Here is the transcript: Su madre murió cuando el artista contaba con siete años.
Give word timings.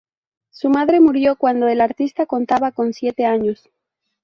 Su 0.49 0.69
madre 0.71 0.99
murió 0.99 1.35
cuando 1.35 1.67
el 1.67 1.79
artista 1.79 2.25
contaba 2.25 2.71
con 2.71 2.91
siete 2.91 3.23
años. 3.27 3.69